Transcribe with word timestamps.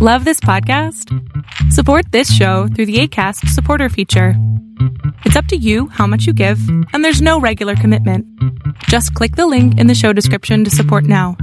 Love 0.00 0.24
this 0.24 0.38
podcast? 0.38 1.12
Support 1.72 2.12
this 2.12 2.32
show 2.32 2.68
through 2.68 2.86
the 2.86 3.00
ACAST 3.00 3.48
supporter 3.48 3.88
feature. 3.88 4.34
It's 5.24 5.34
up 5.34 5.46
to 5.46 5.56
you 5.56 5.88
how 5.88 6.06
much 6.06 6.24
you 6.24 6.32
give, 6.32 6.60
and 6.92 7.04
there's 7.04 7.20
no 7.20 7.40
regular 7.40 7.74
commitment. 7.74 8.24
Just 8.84 9.12
click 9.14 9.34
the 9.34 9.48
link 9.48 9.76
in 9.76 9.88
the 9.88 9.96
show 9.96 10.12
description 10.12 10.62
to 10.62 10.70
support 10.70 11.02
now. 11.02 11.36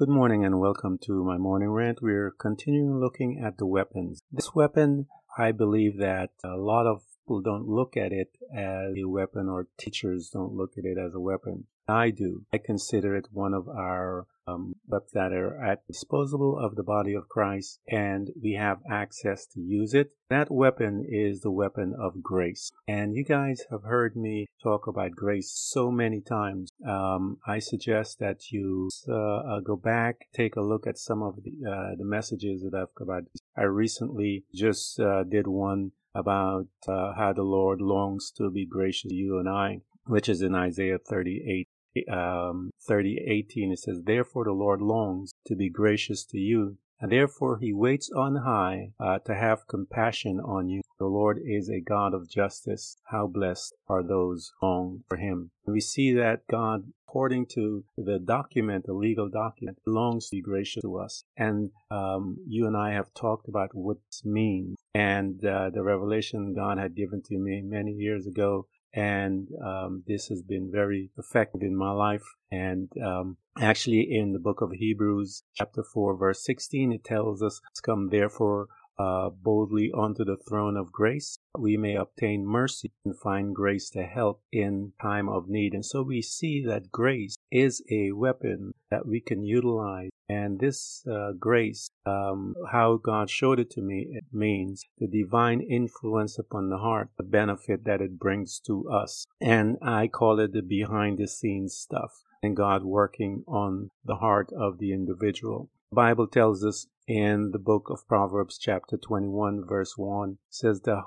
Good 0.00 0.08
morning 0.08 0.44
and 0.44 0.58
welcome 0.58 0.98
to 1.04 1.22
my 1.22 1.38
morning 1.38 1.70
rant. 1.70 2.02
We're 2.02 2.32
continuing 2.32 2.98
looking 2.98 3.40
at 3.40 3.58
the 3.58 3.66
weapons. 3.66 4.18
This 4.32 4.52
weapon, 4.52 5.06
I 5.38 5.52
believe 5.52 5.98
that 5.98 6.30
a 6.42 6.56
lot 6.56 6.88
of 6.88 7.02
people 7.22 7.42
don't 7.42 7.68
look 7.68 7.96
at 7.96 8.10
it 8.10 8.38
as 8.52 8.96
a 9.00 9.08
weapon 9.08 9.48
or 9.48 9.68
teachers 9.78 10.30
don't 10.30 10.54
look 10.54 10.72
at 10.76 10.84
it 10.84 10.98
as 10.98 11.14
a 11.14 11.20
weapon. 11.20 11.68
I 11.86 12.10
do. 12.10 12.42
I 12.52 12.58
consider 12.58 13.14
it 13.14 13.28
one 13.30 13.54
of 13.54 13.68
our 13.68 14.26
um, 14.50 14.74
weapons 14.88 15.10
that 15.12 15.32
are 15.32 15.62
at 15.62 15.86
disposal 15.86 16.58
of 16.58 16.76
the 16.76 16.82
body 16.82 17.14
of 17.14 17.28
Christ 17.28 17.80
and 17.88 18.28
we 18.42 18.54
have 18.54 18.78
access 18.90 19.46
to 19.46 19.60
use 19.60 19.94
it. 19.94 20.12
That 20.28 20.50
weapon 20.50 21.04
is 21.08 21.40
the 21.40 21.50
weapon 21.50 21.94
of 21.98 22.22
grace. 22.22 22.70
And 22.86 23.14
you 23.14 23.24
guys 23.24 23.64
have 23.70 23.82
heard 23.82 24.16
me 24.16 24.46
talk 24.62 24.86
about 24.86 25.12
grace 25.12 25.50
so 25.52 25.90
many 25.90 26.20
times. 26.20 26.70
Um, 26.86 27.38
I 27.46 27.58
suggest 27.58 28.18
that 28.20 28.50
you 28.50 28.88
uh, 29.08 29.60
go 29.60 29.76
back, 29.76 30.26
take 30.34 30.56
a 30.56 30.60
look 30.60 30.86
at 30.86 30.98
some 30.98 31.22
of 31.22 31.36
the, 31.42 31.68
uh, 31.68 31.96
the 31.96 32.04
messages 32.04 32.62
that 32.62 32.76
I've 32.76 32.94
covered. 32.94 33.26
I 33.56 33.62
recently 33.62 34.44
just 34.54 35.00
uh, 35.00 35.24
did 35.24 35.46
one 35.46 35.92
about 36.14 36.66
uh, 36.88 37.12
how 37.14 37.32
the 37.32 37.42
Lord 37.42 37.80
longs 37.80 38.32
to 38.36 38.50
be 38.50 38.66
gracious 38.66 39.10
to 39.10 39.14
you 39.14 39.38
and 39.38 39.48
I, 39.48 39.80
which 40.06 40.28
is 40.28 40.42
in 40.42 40.54
Isaiah 40.54 40.98
38 40.98 41.68
um, 42.10 42.70
30, 42.86 43.18
18, 43.26 43.72
it 43.72 43.78
says, 43.78 44.00
Therefore 44.04 44.44
the 44.44 44.52
Lord 44.52 44.80
longs 44.80 45.32
to 45.46 45.54
be 45.54 45.68
gracious 45.68 46.24
to 46.26 46.38
you, 46.38 46.78
and 47.00 47.12
therefore 47.12 47.58
he 47.58 47.72
waits 47.72 48.10
on 48.14 48.36
high 48.36 48.92
uh, 48.98 49.18
to 49.20 49.34
have 49.34 49.68
compassion 49.68 50.40
on 50.40 50.68
you. 50.68 50.82
The 50.98 51.06
Lord 51.06 51.38
is 51.42 51.70
a 51.70 51.80
God 51.80 52.12
of 52.12 52.28
justice. 52.28 52.98
How 53.06 53.26
blessed 53.26 53.74
are 53.88 54.02
those 54.02 54.52
who 54.60 54.70
long 54.70 55.04
for 55.08 55.16
him. 55.16 55.50
We 55.66 55.80
see 55.80 56.12
that 56.14 56.46
God, 56.50 56.84
according 57.08 57.46
to 57.54 57.84
the 57.96 58.18
document, 58.18 58.86
the 58.86 58.92
legal 58.92 59.28
document, 59.28 59.78
longs 59.86 60.28
to 60.28 60.36
be 60.36 60.42
gracious 60.42 60.82
to 60.82 60.98
us. 60.98 61.24
And 61.36 61.70
um, 61.90 62.38
you 62.46 62.66
and 62.66 62.76
I 62.76 62.92
have 62.92 63.12
talked 63.14 63.48
about 63.48 63.70
what 63.74 63.98
this 64.08 64.22
means. 64.24 64.76
And 64.94 65.44
uh, 65.44 65.70
the 65.70 65.82
revelation 65.82 66.54
God 66.54 66.78
had 66.78 66.96
given 66.96 67.22
to 67.26 67.38
me 67.38 67.62
many 67.62 67.92
years 67.92 68.26
ago 68.26 68.66
and 68.92 69.48
um, 69.64 70.02
this 70.06 70.26
has 70.28 70.42
been 70.42 70.70
very 70.72 71.10
effective 71.18 71.62
in 71.62 71.76
my 71.76 71.92
life. 71.92 72.24
And 72.50 72.88
um, 73.02 73.36
actually, 73.58 74.00
in 74.10 74.32
the 74.32 74.38
book 74.38 74.60
of 74.60 74.72
Hebrews, 74.72 75.44
chapter 75.54 75.82
4, 75.82 76.16
verse 76.16 76.44
16, 76.44 76.92
it 76.92 77.04
tells 77.04 77.42
us, 77.42 77.60
Come 77.84 78.08
therefore 78.10 78.68
uh, 79.00 79.30
boldly 79.30 79.90
onto 79.92 80.24
the 80.24 80.36
throne 80.36 80.76
of 80.76 80.92
grace, 80.92 81.38
we 81.58 81.76
may 81.76 81.94
obtain 81.94 82.46
mercy 82.46 82.92
and 83.04 83.18
find 83.18 83.54
grace 83.54 83.88
to 83.88 84.02
help 84.02 84.42
in 84.52 84.92
time 85.00 85.26
of 85.26 85.48
need. 85.48 85.72
And 85.72 85.86
so 85.86 86.02
we 86.02 86.20
see 86.20 86.62
that 86.66 86.92
grace 86.92 87.34
is 87.50 87.82
a 87.90 88.12
weapon 88.12 88.72
that 88.90 89.06
we 89.06 89.20
can 89.20 89.42
utilize. 89.42 90.10
And 90.30 90.60
this 90.60 91.04
uh, 91.08 91.32
grace, 91.32 91.90
um, 92.06 92.54
how 92.70 92.98
God 93.02 93.28
showed 93.28 93.58
it 93.58 93.68
to 93.70 93.82
me, 93.82 94.06
it 94.12 94.26
means 94.32 94.84
the 94.96 95.08
divine 95.08 95.60
influence 95.60 96.38
upon 96.38 96.70
the 96.70 96.78
heart, 96.78 97.08
the 97.16 97.24
benefit 97.24 97.82
that 97.84 98.00
it 98.00 98.16
brings 98.16 98.60
to 98.60 98.88
us. 98.88 99.26
And 99.40 99.76
I 99.82 100.06
call 100.06 100.38
it 100.38 100.52
the 100.52 100.62
behind 100.62 101.18
the 101.18 101.26
scenes 101.26 101.74
stuff 101.74 102.22
and 102.44 102.56
God 102.56 102.84
working 102.84 103.42
on 103.48 103.90
the 104.04 104.16
heart 104.16 104.52
of 104.52 104.78
the 104.78 104.92
individual. 104.92 105.68
The 105.90 105.96
Bible 105.96 106.28
tells 106.28 106.64
us 106.64 106.86
in 107.08 107.50
the 107.50 107.58
book 107.58 107.90
of 107.90 108.06
Proverbs, 108.06 108.56
chapter 108.56 108.96
21, 108.96 109.64
verse 109.66 109.98
1, 109.98 110.38
says, 110.48 110.82
The 110.82 111.02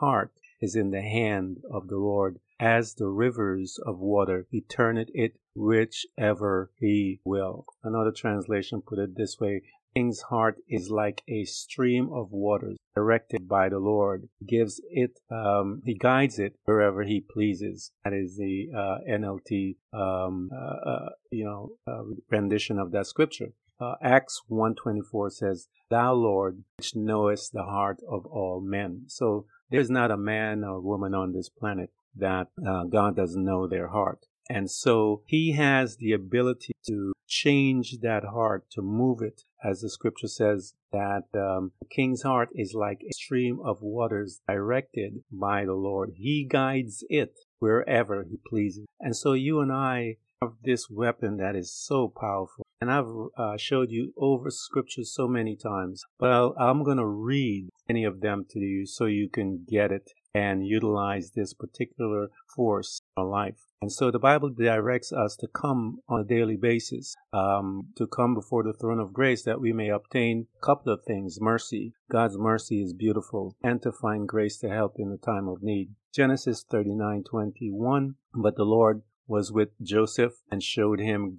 heart 0.00 0.32
is 0.60 0.74
in 0.74 0.90
the 0.90 1.02
hand 1.02 1.58
of 1.70 1.86
the 1.86 1.98
Lord. 1.98 2.40
As 2.60 2.94
the 2.94 3.08
rivers 3.08 3.78
of 3.84 3.98
water, 3.98 4.46
he 4.50 4.60
turneth 4.60 5.08
it 5.12 5.38
whichever 5.54 6.70
he 6.78 7.20
will. 7.24 7.66
Another 7.82 8.12
translation 8.12 8.82
put 8.82 8.98
it 8.98 9.16
this 9.16 9.38
way 9.40 9.62
king's 9.94 10.22
heart 10.22 10.56
is 10.68 10.90
like 10.90 11.22
a 11.28 11.44
stream 11.44 12.10
of 12.12 12.32
waters 12.32 12.76
directed 12.94 13.48
by 13.48 13.68
the 13.68 13.78
Lord. 13.78 14.28
He 14.40 14.46
gives 14.46 14.80
it, 14.90 15.18
um, 15.30 15.82
he 15.84 15.94
guides 15.94 16.38
it 16.38 16.56
wherever 16.64 17.04
he 17.04 17.20
pleases. 17.20 17.92
That 18.04 18.12
is 18.12 18.36
the 18.36 18.68
uh, 18.76 18.98
NLT, 19.08 19.76
um, 19.92 20.50
uh, 20.52 20.90
uh, 20.90 21.08
you 21.30 21.44
know, 21.44 21.70
uh, 21.86 22.02
rendition 22.30 22.78
of 22.78 22.92
that 22.92 23.06
scripture. 23.06 23.52
Uh, 23.80 23.94
Acts 24.02 24.42
124 24.46 25.30
says, 25.30 25.68
Thou 25.90 26.14
Lord, 26.14 26.64
which 26.78 26.94
knowest 26.94 27.52
the 27.52 27.64
heart 27.64 27.98
of 28.08 28.26
all 28.26 28.60
men. 28.60 29.04
So 29.08 29.46
there's 29.70 29.90
not 29.90 30.10
a 30.10 30.16
man 30.16 30.64
or 30.64 30.80
woman 30.80 31.14
on 31.14 31.32
this 31.32 31.48
planet 31.48 31.90
that 32.16 32.48
uh, 32.66 32.84
God 32.84 33.16
doesn't 33.16 33.44
know 33.44 33.66
their 33.66 33.88
heart. 33.88 34.26
And 34.48 34.70
so 34.70 35.22
he 35.26 35.52
has 35.52 35.96
the 35.96 36.12
ability 36.12 36.74
to 36.86 37.12
change 37.26 37.98
that 38.02 38.24
heart, 38.24 38.66
to 38.72 38.82
move 38.82 39.22
it, 39.22 39.42
as 39.64 39.80
the 39.80 39.88
scripture 39.88 40.28
says 40.28 40.74
that 40.92 41.24
um, 41.34 41.72
king's 41.90 42.22
heart 42.22 42.50
is 42.54 42.74
like 42.74 43.00
a 43.08 43.14
stream 43.14 43.58
of 43.64 43.78
waters 43.80 44.40
directed 44.46 45.24
by 45.32 45.64
the 45.64 45.72
Lord. 45.72 46.12
He 46.16 46.44
guides 46.44 47.02
it 47.08 47.38
wherever 47.58 48.24
he 48.24 48.38
pleases. 48.46 48.86
And 49.00 49.16
so 49.16 49.32
you 49.32 49.60
and 49.60 49.72
I 49.72 50.18
have 50.42 50.52
this 50.62 50.88
weapon 50.90 51.36
that 51.38 51.56
is 51.56 51.72
so 51.72 52.08
powerful 52.08 52.64
and 52.84 52.92
I've 52.92 53.06
uh, 53.38 53.56
showed 53.56 53.90
you 53.90 54.12
over 54.18 54.50
scriptures 54.50 55.10
so 55.10 55.26
many 55.26 55.56
times, 55.56 56.04
but 56.18 56.30
i 56.30 56.68
am 56.68 56.84
going 56.84 56.98
to 56.98 57.06
read 57.06 57.70
any 57.88 58.04
of 58.04 58.20
them 58.20 58.44
to 58.50 58.58
you 58.58 58.84
so 58.84 59.06
you 59.06 59.30
can 59.30 59.64
get 59.66 59.90
it 59.90 60.10
and 60.34 60.66
utilize 60.66 61.30
this 61.30 61.54
particular 61.54 62.28
force 62.54 63.00
in 63.16 63.24
life. 63.24 63.68
And 63.80 63.90
so 63.90 64.10
the 64.10 64.18
Bible 64.18 64.50
directs 64.50 65.14
us 65.14 65.34
to 65.36 65.46
come 65.46 66.00
on 66.08 66.20
a 66.20 66.24
daily 66.24 66.56
basis, 66.56 67.14
um, 67.32 67.88
to 67.96 68.06
come 68.06 68.34
before 68.34 68.64
the 68.64 68.74
throne 68.74 68.98
of 68.98 69.14
grace 69.14 69.44
that 69.44 69.62
we 69.62 69.72
may 69.72 69.88
obtain 69.88 70.48
a 70.56 70.66
couple 70.66 70.92
of 70.92 71.04
things 71.04 71.40
mercy. 71.40 71.94
God's 72.10 72.36
mercy 72.36 72.82
is 72.82 72.92
beautiful, 72.92 73.56
and 73.62 73.80
to 73.82 73.92
find 73.92 74.28
grace 74.28 74.58
to 74.58 74.68
help 74.68 74.96
in 74.98 75.10
the 75.10 75.16
time 75.16 75.48
of 75.48 75.62
need. 75.62 75.90
Genesis 76.14 76.64
39 76.70 77.24
21. 77.24 78.16
But 78.34 78.56
the 78.56 78.64
Lord 78.64 79.02
was 79.26 79.52
with 79.52 79.70
Joseph 79.82 80.34
and 80.50 80.62
showed 80.62 81.00
him 81.00 81.36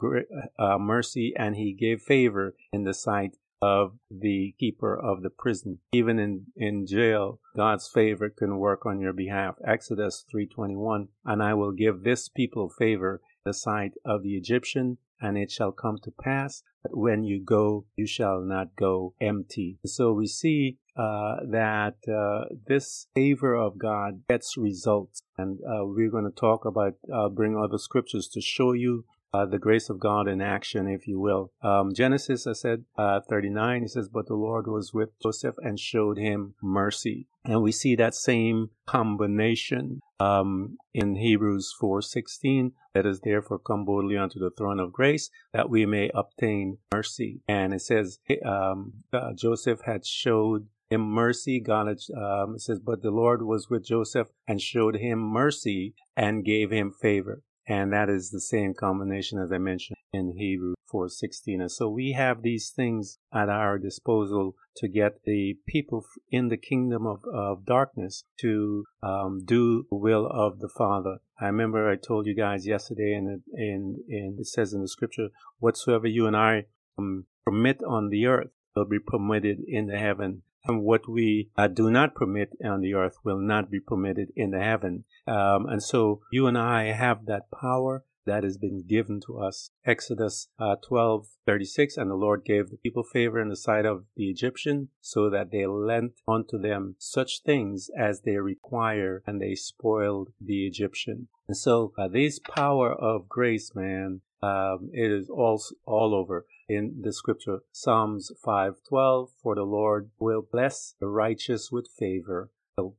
uh, 0.58 0.78
mercy, 0.78 1.34
and 1.38 1.56
he 1.56 1.74
gave 1.74 2.02
favor 2.02 2.56
in 2.72 2.84
the 2.84 2.94
sight 2.94 3.38
of 3.62 3.98
the 4.12 4.54
keeper 4.60 4.96
of 4.96 5.24
the 5.24 5.30
prison. 5.30 5.80
Even 5.92 6.20
in, 6.20 6.46
in 6.56 6.86
jail, 6.86 7.40
God's 7.56 7.88
favor 7.88 8.30
can 8.30 8.58
work 8.58 8.86
on 8.86 9.00
your 9.00 9.14
behalf. 9.14 9.56
Exodus 9.66 10.26
3:21, 10.34 11.08
and 11.24 11.42
I 11.42 11.54
will 11.54 11.72
give 11.72 12.04
this 12.04 12.30
people 12.30 12.70
favor 12.70 13.22
the 13.46 13.54
sight 13.54 13.94
of 14.04 14.24
the 14.24 14.36
Egyptian, 14.36 14.98
and 15.22 15.38
it 15.38 15.52
shall 15.52 15.72
come 15.72 15.98
to 16.04 16.12
pass 16.12 16.64
that 16.84 16.98
when 16.98 17.24
you 17.24 17.40
go, 17.40 17.86
you 17.96 18.06
shall 18.06 18.42
not 18.42 18.76
go 18.76 19.14
empty. 19.22 19.78
So 19.86 20.12
we 20.12 20.28
see 20.28 20.78
uh, 20.98 21.38
that 21.50 21.96
uh, 22.08 22.54
this 22.68 23.08
favor 23.16 23.54
of 23.56 23.78
God 23.78 24.24
gets 24.30 24.58
results. 24.58 25.22
And 25.38 25.60
uh, 25.62 25.86
we're 25.86 26.12
going 26.12 26.26
to 26.26 26.32
talk 26.32 26.66
about, 26.66 26.94
uh, 27.14 27.30
bring 27.30 27.58
other 27.58 27.78
scriptures 27.78 28.28
to 28.30 28.42
show 28.42 28.74
you 28.74 29.06
uh, 29.36 29.46
the 29.46 29.60
grace 29.60 29.90
of 29.90 30.00
God 30.00 30.28
in 30.28 30.42
action, 30.42 30.88
if 30.88 31.08
you 31.08 31.20
will. 31.20 31.52
Um, 31.62 31.94
Genesis, 31.94 32.48
I 32.48 32.54
said, 32.54 32.86
uh, 32.98 33.20
39, 33.30 33.82
he 33.82 33.88
says, 33.88 34.08
But 34.08 34.28
the 34.28 34.36
Lord 34.36 34.68
was 34.68 34.94
with 34.94 35.20
Joseph 35.22 35.56
and 35.62 35.80
showed 35.80 36.18
him 36.18 36.56
mercy. 36.62 37.28
And 37.44 37.62
we 37.62 37.72
see 37.72 37.96
that 37.96 38.16
same 38.16 38.70
combination 38.86 40.00
um, 40.20 40.78
in 40.94 41.16
Hebrews 41.16 41.74
4.16. 41.82 42.72
Let 42.94 43.06
us 43.06 43.20
therefore 43.24 43.60
come 43.60 43.86
boldly 43.86 44.18
unto 44.18 44.40
the 44.40 44.52
throne 44.58 44.80
of 44.80 44.94
grace 44.94 45.30
that 45.54 45.70
we 45.70 45.86
may 45.86 46.10
obtain 46.14 46.78
mercy. 46.94 47.42
And 47.48 47.74
it 47.74 47.82
says, 47.82 48.20
um, 48.46 49.04
uh, 49.12 49.34
Joseph 49.36 49.82
had 49.86 50.06
showed 50.06 50.68
him 50.90 51.02
mercy. 51.02 51.60
God 51.60 51.88
um, 52.16 52.58
says, 52.58 52.80
but 52.80 53.02
the 53.02 53.12
Lord 53.12 53.42
was 53.42 53.70
with 53.70 53.86
Joseph 53.86 54.30
and 54.48 54.62
showed 54.62 54.96
him 54.96 55.20
mercy 55.20 55.94
and 56.16 56.46
gave 56.46 56.72
him 56.72 56.92
favor. 56.92 57.42
And 57.68 57.92
that 57.94 58.10
is 58.10 58.30
the 58.30 58.42
same 58.42 58.74
combination 58.74 59.40
as 59.40 59.52
I 59.52 59.58
mentioned 59.58 59.98
in 60.14 60.38
Hebrew 60.38 60.76
4:16. 60.92 61.62
And 61.62 61.72
so 61.72 61.90
we 61.90 62.12
have 62.12 62.42
these 62.42 62.70
things 62.70 63.18
at 63.34 63.50
our 63.50 63.80
disposal 63.80 64.56
to 64.78 64.88
get 64.88 65.24
the 65.24 65.58
people 65.68 66.06
in 66.30 66.50
the 66.50 66.58
kingdom 66.58 67.08
of, 67.08 67.24
of 67.26 67.66
darkness 67.66 68.24
to 68.42 68.86
um, 69.02 69.44
do 69.46 69.86
the 69.90 69.98
will 69.98 70.28
of 70.28 70.60
the 70.60 70.70
Father. 70.70 71.18
I 71.40 71.48
remember 71.48 71.90
I 71.90 71.96
told 71.96 72.28
you 72.28 72.36
guys 72.36 72.68
yesterday, 72.68 73.14
and 73.14 73.42
in, 73.54 74.04
in, 74.08 74.38
it 74.40 74.48
says 74.48 74.74
in 74.74 74.82
the 74.82 74.88
scripture, 74.88 75.30
whatsoever 75.60 76.08
you 76.08 76.28
and 76.28 76.38
I 76.38 76.66
um, 76.98 77.26
permit 77.46 77.82
on 77.84 78.10
the 78.10 78.26
earth 78.26 78.52
will 78.76 78.86
be 78.86 79.00
permitted 79.00 79.60
in 79.68 79.88
the 79.88 79.98
heaven 79.98 80.44
and 80.68 80.82
what 80.82 81.08
we 81.10 81.50
uh, 81.58 81.68
do 81.68 81.90
not 81.90 82.16
permit 82.16 82.50
on 82.64 82.82
the 82.82 82.94
earth 82.94 83.18
will 83.24 83.40
not 83.40 83.70
be 83.70 83.80
permitted 83.80 84.30
in 84.36 84.52
the 84.52 84.60
heaven. 84.60 85.06
Um, 85.28 85.66
and 85.68 85.82
so 85.82 86.22
you 86.32 86.48
and 86.48 86.58
I 86.58 86.92
have 86.92 87.26
that 87.26 87.52
power 87.52 88.04
that 88.26 88.44
has 88.44 88.58
been 88.58 88.86
given 88.88 89.22
to 89.28 89.40
us. 89.40 89.72
Exodus 89.86 90.50
uh, 90.60 90.76
12 90.88 91.28
36 91.46 91.96
And 91.98 92.10
the 92.10 92.16
Lord 92.16 92.44
gave 92.44 92.70
the 92.70 92.78
people 92.78 93.04
favor 93.04 93.40
in 93.40 93.50
the 93.50 93.56
sight 93.56 93.86
of 93.86 94.06
the 94.16 94.30
Egyptian, 94.30 94.90
so 95.00 95.30
that 95.30 95.52
they 95.52 95.66
lent 95.66 96.14
unto 96.28 96.58
them 96.58 96.96
such 96.98 97.44
things 97.44 97.90
as 97.98 98.22
they 98.22 98.38
require, 98.38 99.22
and 99.28 99.40
they 99.40 99.54
spoiled 99.56 100.30
the 100.42 100.66
Egyptian. 100.66 101.28
And 101.48 101.58
so 101.58 101.94
uh, 101.98 102.08
this 102.08 102.40
power 102.40 102.92
of 102.92 103.30
grace, 103.30 103.76
man, 103.76 104.22
um, 104.42 104.90
it 104.94 105.12
is 105.12 105.30
all 105.30 105.62
all 105.86 106.14
over 106.14 106.46
in 106.68 107.02
the 107.02 107.14
scripture. 107.14 107.60
Psalms 107.72 108.32
5:12 108.44 109.30
For 109.42 109.56
the 109.56 109.64
Lord 109.64 110.12
will 110.20 110.42
bless 110.42 110.96
the 111.00 111.08
righteous 111.08 111.72
with 111.72 111.88
favor. 111.88 112.50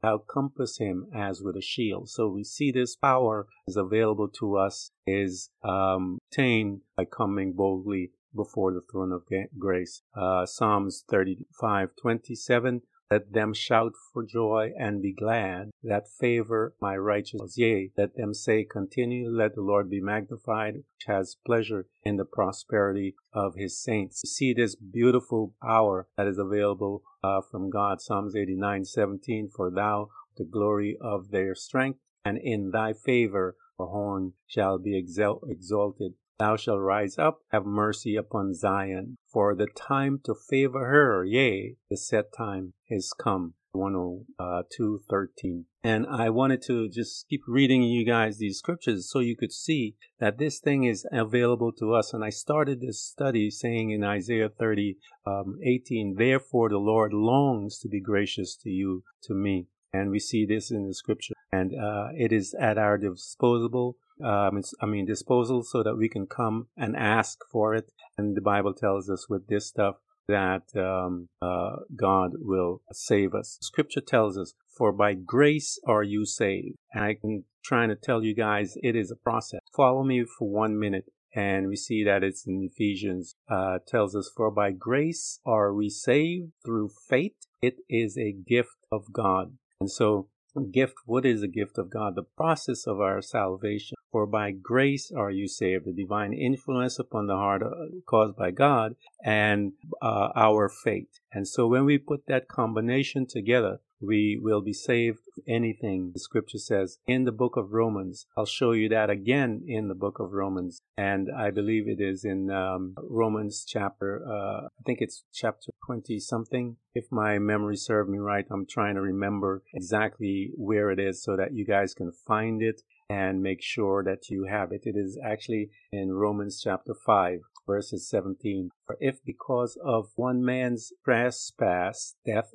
Thou 0.02 0.18
compass 0.18 0.78
him 0.78 1.06
as 1.14 1.42
with 1.42 1.54
a 1.56 1.60
shield. 1.60 2.08
So 2.08 2.28
we 2.28 2.44
see 2.44 2.72
this 2.72 2.96
power 2.96 3.46
is 3.68 3.76
available 3.76 4.28
to 4.40 4.56
us, 4.56 4.90
is 5.06 5.50
um, 5.62 6.18
obtained 6.30 6.80
by 6.96 7.04
coming 7.04 7.52
boldly 7.52 8.12
before 8.34 8.72
the 8.72 8.80
throne 8.90 9.12
of 9.12 9.24
grace. 9.58 10.02
Uh, 10.14 10.46
Psalms 10.46 11.04
35:27 11.10 12.82
let 13.10 13.32
them 13.32 13.54
shout 13.54 13.92
for 14.12 14.24
joy 14.24 14.72
and 14.78 15.00
be 15.00 15.12
glad 15.12 15.70
that 15.82 16.08
favor 16.08 16.74
my 16.80 16.96
righteousness. 16.96 17.56
Yea, 17.56 17.92
let 17.96 18.16
them 18.16 18.34
say 18.34 18.64
continually, 18.64 19.30
let 19.30 19.54
the 19.54 19.60
Lord 19.60 19.88
be 19.88 20.00
magnified, 20.00 20.74
which 20.74 21.06
has 21.06 21.36
pleasure 21.46 21.86
in 22.04 22.16
the 22.16 22.24
prosperity 22.24 23.14
of 23.32 23.54
his 23.54 23.80
saints. 23.80 24.22
You 24.24 24.28
see 24.28 24.52
this 24.52 24.74
beautiful 24.74 25.54
power 25.62 26.08
that 26.16 26.26
is 26.26 26.38
available 26.38 27.02
uh, 27.22 27.42
from 27.48 27.70
God. 27.70 28.00
Psalms 28.00 28.34
89, 28.34 28.84
17, 28.84 29.50
for 29.54 29.70
thou 29.70 30.08
the 30.36 30.44
glory 30.44 30.96
of 31.00 31.30
their 31.30 31.54
strength, 31.54 32.00
and 32.24 32.38
in 32.38 32.70
thy 32.70 32.92
favor 32.92 33.56
a 33.78 33.86
horn 33.86 34.32
shall 34.46 34.78
be 34.78 34.96
exalted. 34.96 36.14
Thou 36.38 36.56
shalt 36.56 36.80
rise 36.80 37.18
up, 37.18 37.40
have 37.50 37.64
mercy 37.64 38.14
upon 38.14 38.52
Zion, 38.52 39.16
for 39.26 39.54
the 39.54 39.66
time 39.66 40.20
to 40.24 40.34
favor 40.34 40.86
her, 40.86 41.24
yea, 41.24 41.76
the 41.88 41.96
set 41.96 42.32
time 42.32 42.74
is 42.88 43.12
come. 43.12 43.54
102.13. 43.76 45.64
And 45.84 46.06
I 46.06 46.30
wanted 46.30 46.62
to 46.62 46.88
just 46.88 47.28
keep 47.28 47.42
reading 47.46 47.82
you 47.82 48.04
guys 48.04 48.38
these 48.38 48.58
scriptures 48.58 49.10
so 49.10 49.20
you 49.20 49.36
could 49.36 49.52
see 49.52 49.96
that 50.18 50.38
this 50.38 50.58
thing 50.58 50.84
is 50.84 51.06
available 51.12 51.72
to 51.72 51.94
us. 51.94 52.12
And 52.12 52.24
I 52.24 52.30
started 52.30 52.80
this 52.80 53.02
study 53.02 53.50
saying 53.50 53.90
in 53.90 54.02
Isaiah 54.02 54.48
30, 54.48 54.96
um, 55.26 55.58
18, 55.62 56.16
Therefore 56.16 56.70
the 56.70 56.78
Lord 56.78 57.12
longs 57.12 57.78
to 57.80 57.88
be 57.88 58.00
gracious 58.00 58.56
to 58.62 58.70
you, 58.70 59.04
to 59.24 59.34
me. 59.34 59.66
And 59.92 60.10
we 60.10 60.18
see 60.18 60.44
this 60.44 60.70
in 60.70 60.86
the 60.86 60.94
scripture. 60.94 61.34
And 61.52 61.72
uh, 61.74 62.08
it 62.16 62.32
is 62.32 62.54
at 62.58 62.78
our 62.78 62.98
disposal 62.98 63.96
um, 64.24 64.62
I 64.80 64.86
mean, 64.86 65.06
disposal 65.06 65.62
so 65.62 65.82
that 65.82 65.96
we 65.96 66.08
can 66.08 66.26
come 66.26 66.68
and 66.76 66.96
ask 66.96 67.38
for 67.50 67.74
it. 67.74 67.92
And 68.18 68.36
the 68.36 68.40
Bible 68.40 68.74
tells 68.74 69.10
us 69.10 69.28
with 69.28 69.46
this 69.48 69.66
stuff 69.66 69.96
that 70.28 70.64
um, 70.74 71.28
uh, 71.40 71.76
God 71.94 72.32
will 72.38 72.82
save 72.92 73.34
us. 73.34 73.58
Scripture 73.60 74.00
tells 74.00 74.36
us, 74.36 74.54
for 74.76 74.92
by 74.92 75.14
grace 75.14 75.78
are 75.86 76.02
you 76.02 76.26
saved. 76.26 76.76
And 76.92 77.04
I 77.04 77.14
can 77.14 77.44
trying 77.64 77.88
to 77.88 77.96
tell 77.96 78.22
you 78.22 78.34
guys 78.34 78.76
it 78.82 78.94
is 78.94 79.10
a 79.10 79.16
process. 79.16 79.60
Follow 79.74 80.04
me 80.04 80.24
for 80.38 80.48
one 80.48 80.78
minute. 80.78 81.06
And 81.34 81.68
we 81.68 81.76
see 81.76 82.02
that 82.04 82.22
it's 82.22 82.46
in 82.46 82.66
Ephesians, 82.72 83.34
uh, 83.50 83.78
tells 83.86 84.16
us, 84.16 84.30
for 84.34 84.50
by 84.50 84.70
grace 84.70 85.38
are 85.44 85.74
we 85.74 85.90
saved 85.90 86.52
through 86.64 86.90
faith. 87.08 87.34
It 87.60 87.76
is 87.90 88.16
a 88.16 88.32
gift 88.32 88.78
of 88.90 89.12
God. 89.12 89.58
And 89.80 89.90
so 89.90 90.28
gift, 90.62 90.94
what 91.04 91.24
is 91.24 91.42
a 91.42 91.48
gift 91.48 91.78
of 91.78 91.90
God? 91.90 92.14
The 92.14 92.22
process 92.22 92.86
of 92.86 93.00
our 93.00 93.20
salvation. 93.22 93.96
For 94.12 94.26
by 94.26 94.52
grace 94.52 95.12
are 95.14 95.30
you 95.30 95.48
saved, 95.48 95.84
the 95.84 95.92
divine 95.92 96.32
influence 96.32 96.98
upon 96.98 97.26
the 97.26 97.36
heart 97.36 97.62
uh, 97.62 97.70
caused 98.06 98.36
by 98.36 98.50
God 98.50 98.94
and 99.22 99.72
uh, 100.00 100.28
our 100.34 100.68
faith. 100.68 101.20
And 101.32 101.46
so 101.46 101.66
when 101.66 101.84
we 101.84 101.98
put 101.98 102.26
that 102.26 102.48
combination 102.48 103.26
together, 103.26 103.80
we 104.00 104.38
will 104.40 104.60
be 104.60 104.72
saved 104.72 105.20
anything. 105.46 106.12
The 106.14 106.20
scripture 106.20 106.58
says 106.58 106.98
in 107.06 107.24
the 107.24 107.32
book 107.32 107.56
of 107.56 107.72
romans 107.72 108.26
i'll 108.36 108.46
show 108.46 108.72
you 108.72 108.88
that 108.88 109.10
again 109.10 109.62
in 109.66 109.88
the 109.88 109.94
book 109.94 110.18
of 110.18 110.32
romans. 110.32 110.80
And 110.96 111.28
i 111.36 111.50
believe 111.50 111.88
it 111.88 112.00
is 112.00 112.24
in 112.24 112.50
um, 112.50 112.94
romans 112.98 113.64
chapter 113.66 114.22
uh, 114.26 114.66
i 114.66 114.82
think 114.84 115.00
it's 115.00 115.24
chapter 115.32 115.72
20 115.86 116.18
something 116.20 116.76
if 116.94 117.06
my 117.10 117.38
memory 117.38 117.76
serves 117.76 118.10
me 118.10 118.18
right 118.18 118.46
i'm 118.50 118.66
trying 118.66 118.94
to 118.94 119.00
remember 119.00 119.62
exactly 119.74 120.50
where 120.56 120.90
it 120.90 120.98
is 120.98 121.22
so 121.22 121.36
that 121.36 121.54
you 121.54 121.64
guys 121.64 121.94
can 121.94 122.12
find 122.12 122.62
it 122.62 122.82
and 123.08 123.42
make 123.42 123.62
sure 123.62 124.02
that 124.02 124.28
you 124.28 124.44
have 124.44 124.72
it. 124.72 124.82
It 124.84 124.96
is 124.96 125.18
actually 125.22 125.70
in 125.92 126.12
romans 126.12 126.60
chapter 126.62 126.94
5 126.94 127.40
verses 127.66 128.08
17. 128.08 128.70
For 128.86 128.96
if 129.00 129.24
because 129.24 129.78
of 129.84 130.10
one 130.16 130.44
man's 130.44 130.92
trespass 131.04 132.14
death 132.24 132.52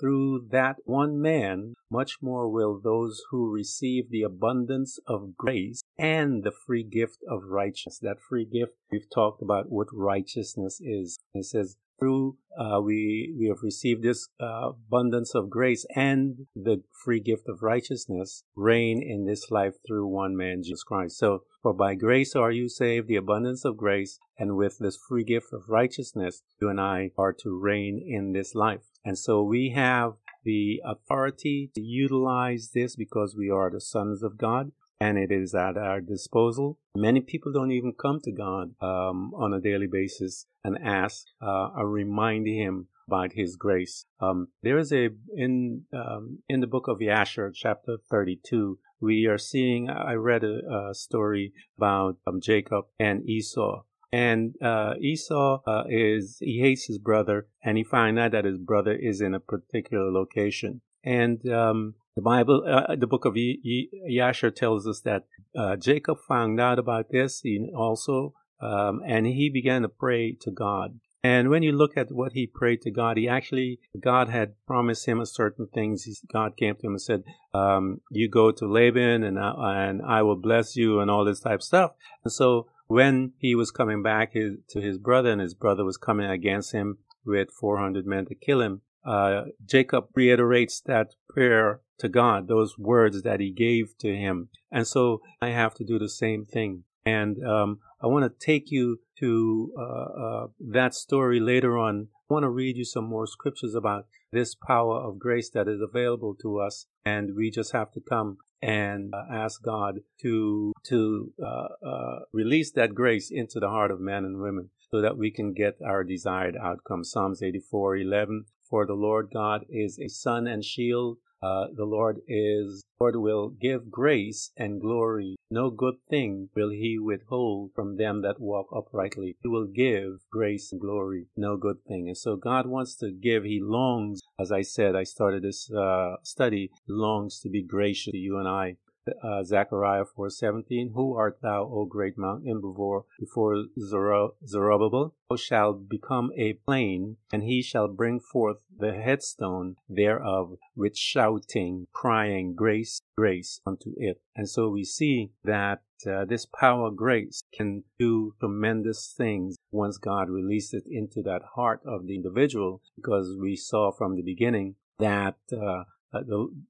through 0.00 0.46
that 0.50 0.76
one 0.84 1.20
man, 1.20 1.74
much 1.90 2.18
more 2.20 2.48
will 2.48 2.80
those 2.80 3.22
who 3.30 3.52
receive 3.52 4.10
the 4.10 4.22
abundance 4.22 4.98
of 5.06 5.36
grace 5.36 5.82
and 5.98 6.42
the 6.42 6.52
free 6.52 6.84
gift 6.84 7.18
of 7.28 7.44
righteousness. 7.44 7.98
That 8.00 8.20
free 8.20 8.44
gift, 8.44 8.72
we've 8.90 9.10
talked 9.12 9.42
about 9.42 9.70
what 9.70 9.88
righteousness 9.92 10.80
is. 10.80 11.18
It 11.34 11.44
says, 11.44 11.76
through 11.98 12.36
uh, 12.58 12.80
we 12.80 13.34
we 13.38 13.48
have 13.48 13.62
received 13.62 14.02
this 14.02 14.28
uh, 14.40 14.70
abundance 14.70 15.34
of 15.34 15.50
grace 15.50 15.84
and 15.94 16.46
the 16.54 16.82
free 17.04 17.20
gift 17.20 17.48
of 17.48 17.62
righteousness 17.62 18.44
reign 18.54 19.02
in 19.02 19.26
this 19.26 19.50
life 19.50 19.74
through 19.86 20.06
one 20.06 20.36
man 20.36 20.62
Jesus 20.62 20.82
Christ. 20.82 21.18
So 21.18 21.44
for 21.62 21.74
by 21.74 21.94
grace 21.94 22.34
are 22.34 22.50
you 22.50 22.68
saved, 22.68 23.08
the 23.08 23.16
abundance 23.16 23.64
of 23.64 23.76
grace, 23.76 24.18
and 24.38 24.56
with 24.56 24.78
this 24.78 24.98
free 25.08 25.24
gift 25.24 25.52
of 25.52 25.68
righteousness, 25.68 26.42
you 26.60 26.68
and 26.68 26.80
I 26.80 27.10
are 27.18 27.32
to 27.34 27.58
reign 27.58 28.02
in 28.06 28.32
this 28.32 28.54
life. 28.54 28.82
And 29.04 29.18
so 29.18 29.42
we 29.42 29.70
have 29.70 30.14
the 30.44 30.80
authority 30.84 31.70
to 31.74 31.80
utilize 31.80 32.70
this 32.72 32.96
because 32.96 33.34
we 33.36 33.50
are 33.50 33.70
the 33.70 33.80
sons 33.80 34.22
of 34.22 34.38
God 34.38 34.72
and 35.00 35.18
it 35.18 35.30
is 35.30 35.54
at 35.54 35.76
our 35.76 36.00
disposal. 36.00 36.78
Many 36.94 37.20
people 37.20 37.52
don't 37.52 37.70
even 37.70 37.92
come 37.92 38.20
to 38.24 38.32
God 38.32 38.74
um, 38.80 39.32
on 39.34 39.52
a 39.52 39.60
daily 39.60 39.86
basis 39.86 40.46
and 40.64 40.78
ask 40.82 41.26
uh, 41.42 41.68
or 41.76 41.88
remind 41.88 42.46
Him 42.46 42.88
about 43.08 43.32
His 43.34 43.56
grace. 43.56 44.06
Um, 44.20 44.48
there 44.62 44.78
is 44.78 44.92
a 44.92 45.10
in 45.34 45.84
um, 45.92 46.38
in 46.48 46.60
the 46.60 46.66
book 46.66 46.88
of 46.88 46.98
Yasher, 46.98 47.52
chapter 47.54 47.96
thirty-two. 48.10 48.78
We 49.00 49.26
are 49.26 49.38
seeing. 49.38 49.90
I 49.90 50.14
read 50.14 50.42
a, 50.42 50.90
a 50.90 50.94
story 50.94 51.52
about 51.76 52.16
um, 52.26 52.40
Jacob 52.40 52.86
and 52.98 53.28
Esau. 53.28 53.82
And 54.12 54.54
uh, 54.62 54.94
Esau 55.00 55.60
uh, 55.66 55.82
is 55.90 56.38
he 56.40 56.60
hates 56.60 56.86
his 56.86 56.98
brother, 56.98 57.48
and 57.62 57.76
he 57.76 57.84
finds 57.84 58.18
out 58.18 58.32
that 58.32 58.46
his 58.46 58.56
brother 58.56 58.94
is 58.94 59.20
in 59.20 59.34
a 59.34 59.40
particular 59.40 60.10
location. 60.10 60.80
And 61.04 61.46
um, 61.50 61.94
the 62.16 62.22
Bible, 62.22 62.64
uh, 62.66 62.96
the 62.96 63.06
book 63.06 63.26
of 63.26 63.34
Yasher 63.34 64.54
tells 64.54 64.86
us 64.86 65.00
that 65.00 65.26
uh, 65.56 65.76
Jacob 65.76 66.18
found 66.26 66.58
out 66.58 66.78
about 66.78 67.10
this 67.10 67.42
also, 67.76 68.34
um, 68.60 69.02
and 69.06 69.26
he 69.26 69.50
began 69.50 69.82
to 69.82 69.88
pray 69.88 70.32
to 70.40 70.50
God. 70.50 70.98
And 71.22 71.50
when 71.50 71.62
you 71.62 71.72
look 71.72 71.96
at 71.96 72.12
what 72.12 72.32
he 72.32 72.46
prayed 72.46 72.82
to 72.82 72.90
God, 72.90 73.16
he 73.16 73.28
actually, 73.28 73.80
God 73.98 74.28
had 74.28 74.54
promised 74.66 75.06
him 75.06 75.20
a 75.20 75.26
certain 75.26 75.66
things. 75.66 76.06
God 76.32 76.56
came 76.56 76.76
to 76.76 76.86
him 76.86 76.92
and 76.92 77.02
said, 77.02 77.24
um, 77.52 78.00
you 78.10 78.28
go 78.28 78.52
to 78.52 78.66
Laban 78.66 79.24
and 79.24 79.38
I, 79.38 79.86
and 79.86 80.02
I 80.02 80.22
will 80.22 80.36
bless 80.36 80.76
you 80.76 81.00
and 81.00 81.10
all 81.10 81.24
this 81.24 81.40
type 81.40 81.56
of 81.56 81.64
stuff. 81.64 81.92
And 82.22 82.32
so 82.32 82.68
when 82.86 83.32
he 83.38 83.54
was 83.56 83.72
coming 83.72 84.02
back 84.02 84.34
his, 84.34 84.52
to 84.70 84.80
his 84.80 84.98
brother 84.98 85.30
and 85.32 85.40
his 85.40 85.54
brother 85.54 85.84
was 85.84 85.96
coming 85.96 86.30
against 86.30 86.72
him 86.72 86.98
with 87.24 87.48
400 87.50 88.06
men 88.06 88.26
to 88.26 88.34
kill 88.36 88.60
him, 88.60 88.82
uh, 89.06 89.44
Jacob 89.64 90.06
reiterates 90.14 90.80
that 90.80 91.14
prayer 91.28 91.80
to 91.98 92.08
God, 92.08 92.48
those 92.48 92.76
words 92.78 93.22
that 93.22 93.40
he 93.40 93.50
gave 93.50 93.96
to 93.98 94.14
him. 94.14 94.48
And 94.70 94.86
so 94.86 95.22
I 95.40 95.48
have 95.50 95.74
to 95.74 95.84
do 95.84 95.98
the 95.98 96.08
same 96.08 96.44
thing. 96.44 96.84
And 97.04 97.36
um, 97.46 97.78
I 98.02 98.08
want 98.08 98.24
to 98.24 98.46
take 98.46 98.70
you 98.70 99.00
to 99.20 99.72
uh, 99.78 99.82
uh, 99.82 100.46
that 100.58 100.94
story 100.94 101.40
later 101.40 101.78
on. 101.78 102.08
I 102.28 102.34
want 102.34 102.42
to 102.42 102.50
read 102.50 102.76
you 102.76 102.84
some 102.84 103.04
more 103.04 103.26
scriptures 103.26 103.74
about 103.74 104.06
this 104.32 104.54
power 104.54 105.00
of 105.00 105.18
grace 105.18 105.48
that 105.50 105.68
is 105.68 105.80
available 105.80 106.34
to 106.42 106.58
us. 106.58 106.86
And 107.04 107.36
we 107.36 107.50
just 107.50 107.72
have 107.72 107.92
to 107.92 108.00
come 108.00 108.38
and 108.60 109.14
uh, 109.14 109.22
ask 109.32 109.62
God 109.62 110.00
to 110.22 110.72
to 110.88 111.32
uh, 111.42 111.86
uh, 111.86 112.18
release 112.32 112.72
that 112.72 112.94
grace 112.94 113.30
into 113.30 113.60
the 113.60 113.68
heart 113.68 113.90
of 113.90 114.00
men 114.00 114.24
and 114.24 114.40
women 114.40 114.70
so 114.90 115.00
that 115.00 115.16
we 115.16 115.30
can 115.30 115.52
get 115.52 115.76
our 115.84 116.02
desired 116.04 116.56
outcome. 116.60 117.04
Psalms 117.04 117.42
84, 117.42 117.98
11. 117.98 118.46
For 118.68 118.86
the 118.86 118.94
Lord 118.94 119.30
God 119.32 119.64
is 119.68 119.98
a 119.98 120.08
sun 120.08 120.46
and 120.46 120.64
shield. 120.64 121.18
Uh, 121.42 121.66
the 121.74 121.84
Lord 121.84 122.20
is, 122.26 122.82
Lord 122.98 123.16
will 123.16 123.50
give 123.50 123.90
grace 123.90 124.50
and 124.56 124.80
glory. 124.80 125.36
No 125.50 125.70
good 125.70 125.96
thing 126.08 126.48
will 126.56 126.70
he 126.70 126.98
withhold 126.98 127.72
from 127.74 127.96
them 127.96 128.22
that 128.22 128.40
walk 128.40 128.68
uprightly. 128.74 129.36
He 129.42 129.48
will 129.48 129.66
give 129.66 130.24
grace 130.32 130.72
and 130.72 130.80
glory, 130.80 131.26
no 131.36 131.56
good 131.56 131.84
thing. 131.86 132.08
And 132.08 132.16
so 132.16 132.36
God 132.36 132.66
wants 132.66 132.96
to 132.96 133.12
give. 133.12 133.44
He 133.44 133.60
longs, 133.62 134.20
as 134.40 134.50
I 134.50 134.62
said, 134.62 134.96
I 134.96 135.04
started 135.04 135.42
this 135.42 135.70
uh, 135.70 136.16
study, 136.22 136.70
longs 136.88 137.38
to 137.40 137.50
be 137.50 137.62
gracious 137.62 138.12
to 138.12 138.18
you 138.18 138.38
and 138.38 138.48
I. 138.48 138.76
uh, 139.22 139.42
Zechariah 139.44 140.04
4:17, 140.04 140.92
"Who 140.94 141.14
art 141.14 141.40
thou, 141.42 141.64
O 141.64 141.84
great 141.84 142.18
mountain, 142.18 142.60
before 142.60 143.04
before 143.18 143.64
Zerubbabel? 143.78 145.14
Thou 145.28 145.36
shalt 145.36 145.88
become 145.88 146.32
a 146.36 146.54
plain, 146.54 147.16
and 147.32 147.42
he 147.42 147.62
shall 147.62 147.88
bring 147.88 148.20
forth 148.20 148.64
the 148.76 148.92
headstone 148.92 149.76
thereof 149.88 150.58
with 150.74 150.96
shouting, 150.96 151.86
crying, 151.92 152.54
grace, 152.54 153.00
grace 153.16 153.60
unto 153.66 153.92
it." 153.96 154.20
And 154.34 154.48
so 154.48 154.68
we 154.68 154.84
see 154.84 155.32
that 155.44 155.82
uh, 156.06 156.24
this 156.24 156.46
power 156.46 156.90
grace 156.90 157.42
can 157.54 157.84
do 157.98 158.34
tremendous 158.38 159.14
things 159.16 159.56
once 159.70 159.98
God 159.98 160.28
released 160.28 160.74
it 160.74 160.84
into 160.86 161.22
that 161.22 161.42
heart 161.54 161.80
of 161.86 162.06
the 162.06 162.14
individual, 162.14 162.82
because 162.96 163.36
we 163.40 163.56
saw 163.56 163.90
from 163.90 164.16
the 164.16 164.22
beginning 164.22 164.76
that 164.98 165.36
uh, 165.52 165.84
uh, 166.12 166.20